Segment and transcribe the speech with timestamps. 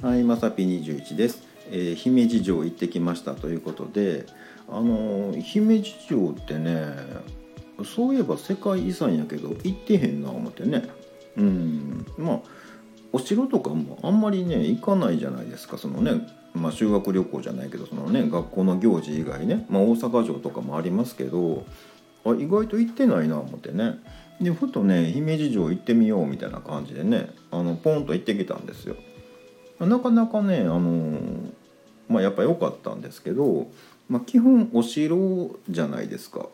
[0.00, 4.26] はいまさぴ21です、えー姫路城行ってきましたということで
[4.68, 6.94] あのー姫路城ってね
[7.84, 10.88] そういえば世界遺産やけど行ってへんな思ってね。
[11.36, 12.06] うん。
[12.16, 12.40] まあ
[13.12, 15.78] お城とかもあんまりね行かないじゃないですか。
[15.78, 21.64] そのねまあ修学旅行じゃないけどそのね学校の行事以外ね、まあ、大阪城とかもありますけど
[22.24, 23.98] あ意外と行ってないな思ってね。
[24.40, 28.96] でふとね姫路城行ってみようみたいな感じでねあのポンと行ってきたんですよ。
[29.86, 31.18] なかなかねあの
[32.08, 33.68] まあやっぱ良かったんですけど、
[34.08, 36.46] まあ、基本お城じゃないですか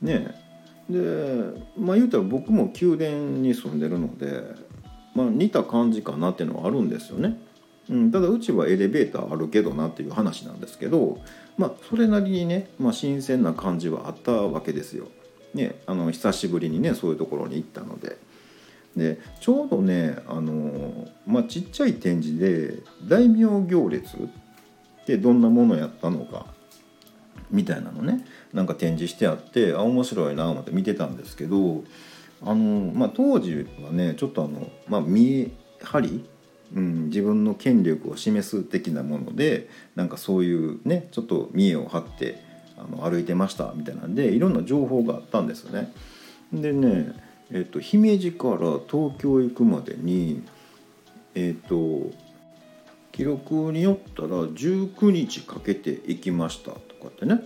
[0.00, 0.34] ね
[0.88, 4.42] でまあ言うたら僕も宮殿に住んでるので、
[5.14, 7.40] まあ、似た感じかなっていうのはあるんですよね。
[7.88, 11.20] うん、ただうちはエレベーターあるけどなっていう話なんですけど、
[11.56, 15.06] まあ、それなりにね、まあ、新鮮な感じはあったわけですよ。
[15.54, 18.16] ね、あの久しぶりにねそういうところに行ったので。
[18.96, 24.18] でちょうどねあの、まあ、ちっちゃい展示で大名行列っ
[25.04, 26.46] てどんなものやったのか
[27.50, 31.84] みたいなのねなんか展示してあってあ面白いな思って見てたんですけど
[32.42, 35.50] あの、まあ、当時はねちょっとあの、まあ、見え
[35.82, 36.24] 張り、
[36.74, 42.42] うん、自分の権力を示す的なものでなんかそういうねちょっと見栄を張って
[42.78, 45.92] あの歩いてましたみたいなんでいろんな情報があったんですよね。
[46.52, 47.12] でね、
[47.52, 48.56] えっと、姫路から
[48.90, 50.42] 東京行くまでに
[51.34, 52.10] えっと
[53.12, 57.42] 記録によったら19日かけて行きましたとかってね。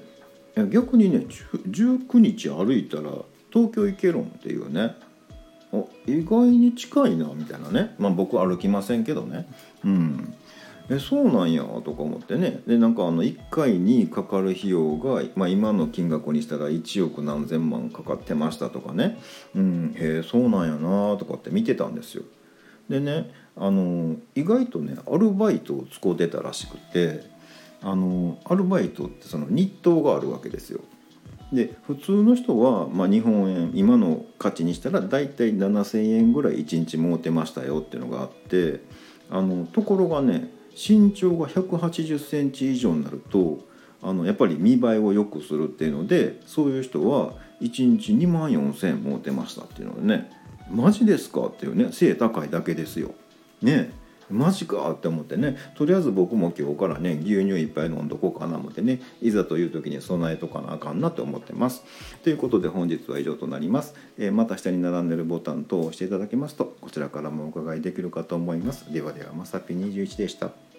[0.71, 3.13] 逆にね19日歩いたら
[3.53, 4.95] 東京行けるんっていうね。
[6.07, 7.95] 意外に近いなみたいなね。
[7.99, 9.47] まあ僕歩きませんけどね。
[9.85, 10.35] うん。
[10.91, 12.63] えそうなんやとか思ってね。
[12.67, 19.19] でなんかあの1回にかかる費用が、まあ、今の金額にしたら1億何千万かかってましたとかね。
[19.55, 22.25] うんへえそうなんやなとかって見てたんですよ。
[22.89, 27.23] でねあの意外とねアルバイトを使うてたらしくて
[27.83, 30.81] あのアルバイトってその日当があるわけですよ。
[31.53, 38.83] で普通の人は、まあ、日本円今の価値にしたら大体7,000円ぐらい1日儲てましたよっていうのがあって
[39.31, 41.79] あのところがね身長が1 8
[42.15, 43.61] 0センチ以上になると
[44.03, 50.31] あのやっぱり見栄えを良くするっていうのでそういう人は1日2万4,000円儲てましたっていうのでね
[50.71, 53.11] マジですかっていうね背高いだけですよ。
[53.61, 53.93] ね
[54.33, 61.85] マジかって思ってねとりあえず僕も今日からね牛乳いっぱい飲んどこうかな思ってねいざという時に備えとかなあかんなと思ってます。
[62.23, 63.95] ということで本日は以上となります。
[64.19, 68.93] えーまた下に並んでるボタン等を押していただけますとこちらからもお伺いできるかと思います。
[68.93, 70.70] ではではまさぴ21でした。